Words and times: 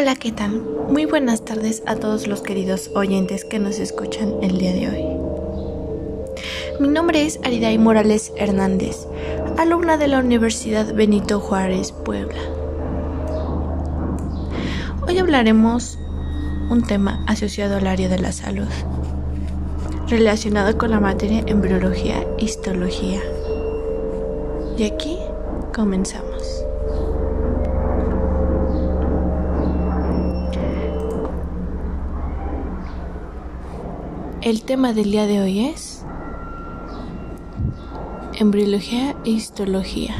Hola, 0.00 0.16
¿qué 0.16 0.32
tal? 0.32 0.62
Muy 0.88 1.04
buenas 1.04 1.44
tardes 1.44 1.82
a 1.84 1.94
todos 1.94 2.26
los 2.26 2.40
queridos 2.40 2.90
oyentes 2.94 3.44
que 3.44 3.58
nos 3.58 3.78
escuchan 3.78 4.32
el 4.40 4.56
día 4.56 4.72
de 4.72 4.88
hoy. 4.88 5.04
Mi 6.80 6.88
nombre 6.88 7.26
es 7.26 7.38
Ariday 7.44 7.76
Morales 7.76 8.32
Hernández, 8.38 9.06
alumna 9.58 9.98
de 9.98 10.08
la 10.08 10.20
Universidad 10.20 10.94
Benito 10.94 11.38
Juárez, 11.38 11.92
Puebla. 11.92 12.40
Hoy 15.06 15.18
hablaremos 15.18 15.98
un 16.70 16.82
tema 16.82 17.22
asociado 17.26 17.76
al 17.76 17.86
área 17.86 18.08
de 18.08 18.20
la 18.20 18.32
salud, 18.32 18.68
relacionado 20.08 20.78
con 20.78 20.92
la 20.92 21.00
materia 21.00 21.44
embriología 21.46 22.26
histología. 22.38 23.20
Y 24.78 24.84
aquí 24.84 25.18
comenzamos. 25.74 26.29
El 34.50 34.62
tema 34.62 34.92
del 34.92 35.12
día 35.12 35.26
de 35.26 35.40
hoy 35.40 35.66
es 35.66 36.04
embriología 38.34 39.14
e 39.24 39.30
histología. 39.30 40.12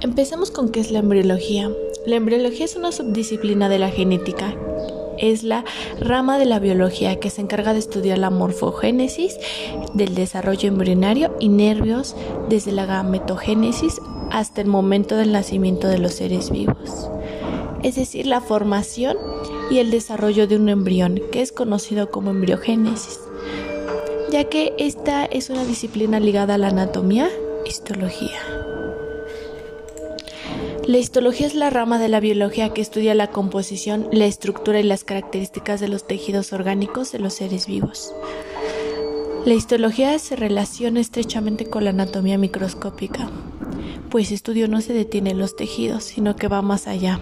Empecemos 0.00 0.50
con 0.50 0.70
qué 0.70 0.80
es 0.80 0.90
la 0.90 1.00
embriología. 1.00 1.70
La 2.06 2.16
embriología 2.16 2.64
es 2.64 2.76
una 2.76 2.92
subdisciplina 2.92 3.68
de 3.68 3.78
la 3.78 3.90
genética. 3.90 4.54
Es 5.18 5.42
la 5.42 5.66
rama 6.00 6.38
de 6.38 6.46
la 6.46 6.60
biología 6.60 7.20
que 7.20 7.28
se 7.28 7.42
encarga 7.42 7.74
de 7.74 7.78
estudiar 7.78 8.16
la 8.16 8.30
morfogénesis 8.30 9.36
del 9.92 10.14
desarrollo 10.14 10.66
embrionario 10.66 11.36
y 11.40 11.50
nervios 11.50 12.16
desde 12.48 12.72
la 12.72 12.86
gametogénesis 12.86 14.00
hasta 14.30 14.60
el 14.60 14.66
momento 14.66 15.16
del 15.16 15.32
nacimiento 15.32 15.88
de 15.88 15.98
los 15.98 16.14
seres 16.14 16.50
vivos, 16.50 17.10
es 17.82 17.96
decir, 17.96 18.26
la 18.26 18.40
formación 18.40 19.16
y 19.70 19.78
el 19.78 19.90
desarrollo 19.90 20.46
de 20.46 20.56
un 20.56 20.68
embrión, 20.68 21.20
que 21.32 21.42
es 21.42 21.52
conocido 21.52 22.10
como 22.10 22.30
embriogénesis, 22.30 23.20
ya 24.30 24.44
que 24.44 24.74
esta 24.78 25.24
es 25.24 25.50
una 25.50 25.64
disciplina 25.64 26.20
ligada 26.20 26.54
a 26.54 26.58
la 26.58 26.68
anatomía, 26.68 27.28
histología. 27.66 28.40
La 30.86 30.98
histología 30.98 31.46
es 31.46 31.54
la 31.54 31.70
rama 31.70 31.98
de 31.98 32.08
la 32.08 32.18
biología 32.18 32.70
que 32.70 32.80
estudia 32.80 33.14
la 33.14 33.28
composición, 33.28 34.08
la 34.10 34.26
estructura 34.26 34.80
y 34.80 34.82
las 34.82 35.04
características 35.04 35.78
de 35.78 35.88
los 35.88 36.06
tejidos 36.06 36.52
orgánicos 36.52 37.12
de 37.12 37.20
los 37.20 37.34
seres 37.34 37.66
vivos. 37.66 38.12
La 39.44 39.54
histología 39.54 40.18
se 40.18 40.36
relaciona 40.36 41.00
estrechamente 41.00 41.66
con 41.66 41.84
la 41.84 41.90
anatomía 41.90 42.38
microscópica, 42.38 43.30
pues 44.10 44.32
estudio 44.32 44.68
no 44.68 44.80
se 44.80 44.92
detiene 44.92 45.30
en 45.30 45.38
los 45.38 45.56
tejidos, 45.56 46.04
sino 46.04 46.36
que 46.36 46.48
va 46.48 46.62
más 46.62 46.86
allá, 46.86 47.20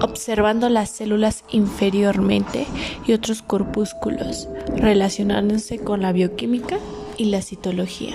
observando 0.00 0.68
las 0.68 0.90
células 0.90 1.44
inferiormente 1.50 2.66
y 3.06 3.12
otros 3.12 3.42
corpúsculos, 3.42 4.48
relacionándose 4.76 5.78
con 5.78 6.02
la 6.02 6.12
bioquímica 6.12 6.78
y 7.16 7.26
la 7.26 7.40
citología. 7.40 8.14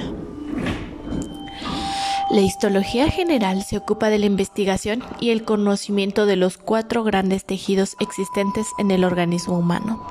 La 2.31 2.39
histología 2.39 3.09
general 3.11 3.61
se 3.61 3.75
ocupa 3.75 4.09
de 4.09 4.17
la 4.17 4.25
investigación 4.25 5.03
y 5.19 5.31
el 5.31 5.43
conocimiento 5.43 6.25
de 6.25 6.37
los 6.37 6.57
cuatro 6.57 7.03
grandes 7.03 7.43
tejidos 7.43 7.97
existentes 7.99 8.67
en 8.79 8.89
el 8.89 9.03
organismo 9.03 9.59
humano. 9.59 10.07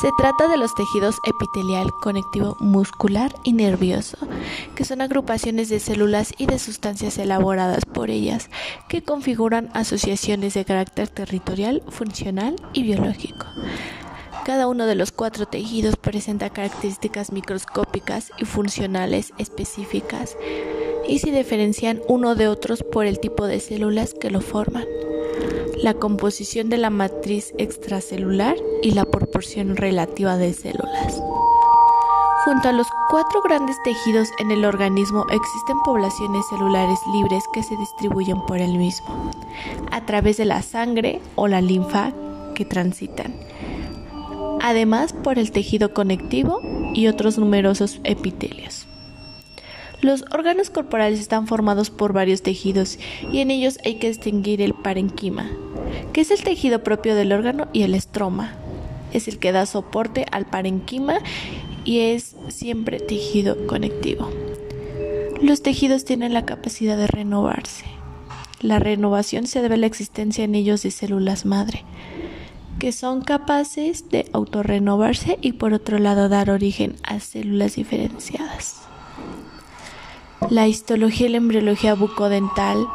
Se 0.00 0.10
trata 0.18 0.48
de 0.48 0.56
los 0.56 0.74
tejidos 0.74 1.14
epitelial, 1.24 1.92
conectivo, 2.00 2.56
muscular 2.58 3.32
y 3.44 3.52
nervioso, 3.52 4.18
que 4.74 4.84
son 4.84 5.00
agrupaciones 5.00 5.68
de 5.68 5.78
células 5.78 6.34
y 6.36 6.46
de 6.46 6.58
sustancias 6.58 7.16
elaboradas 7.16 7.84
por 7.84 8.10
ellas, 8.10 8.50
que 8.88 9.04
configuran 9.04 9.70
asociaciones 9.72 10.54
de 10.54 10.64
carácter 10.64 11.06
territorial, 11.06 11.80
funcional 11.90 12.56
y 12.72 12.82
biológico. 12.82 13.46
Cada 14.44 14.66
uno 14.66 14.86
de 14.86 14.96
los 14.96 15.12
cuatro 15.12 15.46
tejidos 15.46 15.94
presenta 15.94 16.50
características 16.50 17.30
microscópicas 17.30 18.32
y 18.36 18.46
funcionales 18.46 19.32
específicas 19.38 20.36
y 21.08 21.18
se 21.18 21.30
diferencian 21.30 22.02
uno 22.08 22.34
de 22.34 22.48
otros 22.48 22.82
por 22.82 23.06
el 23.06 23.20
tipo 23.20 23.46
de 23.46 23.60
células 23.60 24.14
que 24.14 24.30
lo 24.30 24.40
forman, 24.40 24.84
la 25.82 25.94
composición 25.94 26.68
de 26.68 26.78
la 26.78 26.90
matriz 26.90 27.52
extracelular 27.58 28.56
y 28.82 28.92
la 28.92 29.04
proporción 29.04 29.76
relativa 29.76 30.36
de 30.36 30.52
células. 30.52 31.22
Junto 32.44 32.68
a 32.68 32.72
los 32.72 32.86
cuatro 33.10 33.42
grandes 33.42 33.76
tejidos 33.82 34.28
en 34.38 34.52
el 34.52 34.64
organismo 34.64 35.26
existen 35.30 35.80
poblaciones 35.84 36.46
celulares 36.48 36.98
libres 37.12 37.42
que 37.52 37.62
se 37.62 37.76
distribuyen 37.76 38.40
por 38.46 38.58
el 38.58 38.78
mismo, 38.78 39.32
a 39.90 40.06
través 40.06 40.36
de 40.36 40.44
la 40.44 40.62
sangre 40.62 41.20
o 41.34 41.48
la 41.48 41.60
linfa 41.60 42.12
que 42.54 42.64
transitan, 42.64 43.34
además 44.62 45.12
por 45.12 45.38
el 45.38 45.50
tejido 45.50 45.92
conectivo 45.92 46.60
y 46.94 47.08
otros 47.08 47.36
numerosos 47.36 48.00
epitelios. 48.04 48.75
Los 50.06 50.24
órganos 50.30 50.70
corporales 50.70 51.18
están 51.18 51.48
formados 51.48 51.90
por 51.90 52.12
varios 52.12 52.40
tejidos 52.40 52.96
y 53.32 53.40
en 53.40 53.50
ellos 53.50 53.80
hay 53.84 53.96
que 53.96 54.06
distinguir 54.06 54.62
el 54.62 54.72
parenquima, 54.72 55.50
que 56.12 56.20
es 56.20 56.30
el 56.30 56.44
tejido 56.44 56.84
propio 56.84 57.16
del 57.16 57.32
órgano, 57.32 57.66
y 57.72 57.82
el 57.82 57.92
estroma, 57.92 58.52
es 59.12 59.26
el 59.26 59.40
que 59.40 59.50
da 59.50 59.66
soporte 59.66 60.24
al 60.30 60.46
parenquima 60.46 61.18
y 61.84 62.02
es 62.02 62.36
siempre 62.46 63.00
tejido 63.00 63.66
conectivo. 63.66 64.30
Los 65.42 65.62
tejidos 65.62 66.04
tienen 66.04 66.34
la 66.34 66.46
capacidad 66.46 66.96
de 66.96 67.08
renovarse. 67.08 67.86
La 68.60 68.78
renovación 68.78 69.48
se 69.48 69.60
debe 69.60 69.74
a 69.74 69.78
la 69.78 69.86
existencia 69.86 70.44
en 70.44 70.54
ellos 70.54 70.84
de 70.84 70.92
células 70.92 71.44
madre, 71.44 71.82
que 72.78 72.92
son 72.92 73.22
capaces 73.22 74.08
de 74.08 74.30
autorrenovarse 74.32 75.36
y 75.42 75.54
por 75.54 75.72
otro 75.72 75.98
lado 75.98 76.28
dar 76.28 76.48
origen 76.50 76.94
a 77.02 77.18
células 77.18 77.74
diferenciadas. 77.74 78.86
La 80.50 80.68
histología 80.68 81.26
y 81.26 81.30
la 81.30 81.38
embriología 81.38 81.94
bucodental 81.94 82.86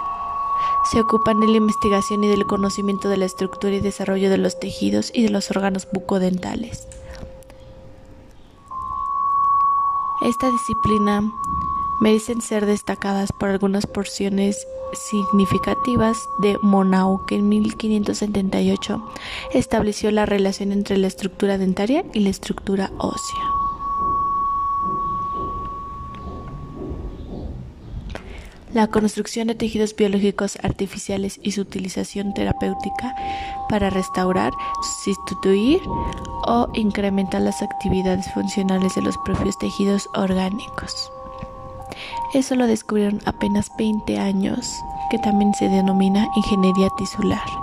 se 0.91 1.02
ocupan 1.02 1.40
de 1.40 1.47
la 1.47 1.57
investigación 1.57 2.24
y 2.24 2.28
del 2.28 2.46
conocimiento 2.46 3.09
de 3.09 3.18
la 3.18 3.25
estructura 3.25 3.75
y 3.75 3.79
desarrollo 3.79 4.29
de 4.29 4.38
los 4.38 4.59
tejidos 4.59 5.12
y 5.13 5.24
de 5.24 5.29
los 5.29 5.52
órganos 5.52 5.88
bucodentales. 5.91 6.88
Esta 10.22 10.52
disciplina 10.52 11.24
merecen 12.00 12.41
ser 12.41 12.66
destacadas 12.66 13.31
por 13.31 13.50
algunas 13.50 13.85
porciones 13.85 14.68
significativas 14.94 16.18
de 16.40 16.58
Monau, 16.62 17.25
que 17.25 17.35
en 17.35 17.50
1578 17.50 19.02
estableció 19.53 20.12
la 20.12 20.25
relación 20.25 20.72
entre 20.72 20.97
la 20.97 21.08
estructura 21.08 21.58
dentaria 21.58 22.06
y 22.13 22.19
la 22.19 22.29
estructura 22.29 22.91
ósea. 22.97 23.60
La 28.74 28.88
construcción 28.88 29.48
de 29.48 29.56
tejidos 29.56 29.96
biológicos 29.96 30.58
artificiales 30.64 31.40
y 31.44 31.52
su 31.52 31.62
utilización 31.62 32.34
terapéutica 32.34 33.16
para 33.70 33.90
restaurar, 33.90 34.52
sustituir 35.04 35.82
o 36.48 36.68
incrementar 36.74 37.42
las 37.42 37.62
actividades 37.62 38.32
funcionales 38.34 38.96
de 38.96 39.02
los 39.02 39.18
propios 39.20 39.58
tejidos 39.59 40.08
orgánicos. 40.14 41.12
Eso 42.34 42.56
lo 42.56 42.68
descubrieron 42.68 43.22
apenas 43.26 43.72
20 43.78 44.18
años, 44.18 44.74
que 45.09 45.20
también 45.20 45.53
se 45.53 45.68
denomina 45.68 46.28
ingeniería 46.36 46.90
tisular. 46.98 47.60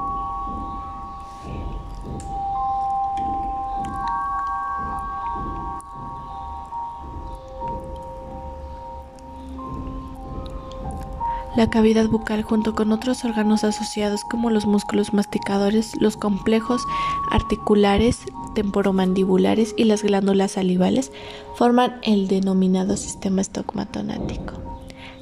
La 11.59 11.71
cavidad 11.71 12.07
bucal 12.07 12.45
junto 12.45 12.77
con 12.77 12.93
otros 12.93 13.25
órganos 13.25 13.65
asociados 13.65 14.23
como 14.23 14.49
los 14.49 14.65
músculos 14.65 15.13
masticadores, 15.13 16.01
los 16.01 16.17
complejos 16.17 16.81
articulares, 17.33 18.21
temporomandibulares 18.55 19.75
y 19.77 19.83
las 19.83 20.05
glándulas 20.05 20.53
salivales 20.53 21.11
forman 21.57 21.99
el 22.05 22.29
denominado 22.29 22.97
sistema 22.97 23.41
estogmatonático, 23.41 24.53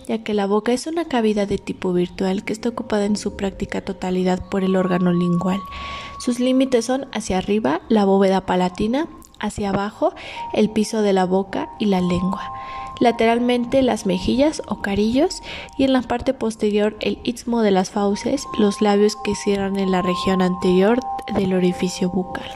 ya 0.06 0.22
que 0.24 0.34
la 0.34 0.46
boca 0.46 0.74
es 0.74 0.86
una 0.86 1.06
cavidad 1.06 1.48
de 1.48 1.56
tipo 1.56 1.94
virtual 1.94 2.44
que 2.44 2.52
está 2.52 2.68
ocupada 2.68 3.06
en 3.06 3.16
su 3.16 3.34
práctica 3.34 3.80
totalidad 3.80 4.46
por 4.50 4.62
el 4.62 4.76
órgano 4.76 5.14
lingual. 5.14 5.60
Sus 6.18 6.38
límites 6.38 6.84
son 6.84 7.06
hacia 7.14 7.38
arriba 7.38 7.80
la 7.88 8.04
bóveda 8.04 8.44
palatina, 8.44 9.08
hacia 9.40 9.70
abajo 9.70 10.12
el 10.52 10.68
piso 10.68 11.00
de 11.00 11.14
la 11.14 11.24
boca 11.24 11.70
y 11.78 11.86
la 11.86 12.02
lengua 12.02 12.52
lateralmente 13.00 13.82
las 13.82 14.06
mejillas 14.06 14.62
o 14.66 14.82
carillos 14.82 15.42
y 15.78 15.84
en 15.84 15.92
la 15.92 16.02
parte 16.02 16.34
posterior 16.34 16.96
el 17.00 17.18
istmo 17.24 17.62
de 17.62 17.70
las 17.70 17.90
fauces, 17.90 18.44
los 18.58 18.80
labios 18.80 19.16
que 19.24 19.34
cierran 19.34 19.78
en 19.78 19.90
la 19.90 20.02
región 20.02 20.42
anterior 20.42 21.00
del 21.34 21.54
orificio 21.54 22.10
bucal. 22.10 22.48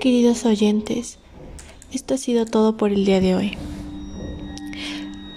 Queridos 0.00 0.44
oyentes, 0.44 1.18
esto 1.92 2.14
ha 2.14 2.18
sido 2.18 2.46
todo 2.46 2.76
por 2.76 2.92
el 2.92 3.04
día 3.04 3.20
de 3.20 3.34
hoy. 3.34 3.58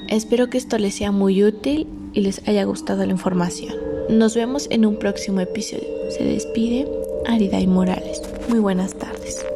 Espero 0.08 0.50
que 0.50 0.58
esto 0.58 0.78
les 0.78 0.96
sea 0.96 1.12
muy 1.12 1.44
útil 1.44 1.88
y 2.14 2.22
les 2.22 2.48
haya 2.48 2.64
gustado 2.64 3.06
la 3.06 3.12
información. 3.12 3.76
Nos 4.10 4.36
vemos 4.36 4.68
en 4.72 4.86
un 4.86 4.98
próximo 4.98 5.40
episodio. 5.40 5.88
Se 6.18 6.24
despide 6.24 6.88
Ariday 7.28 7.68
Morales. 7.68 8.22
Muy 8.50 8.60
buenas 8.60 8.96
tardes. 8.96 9.49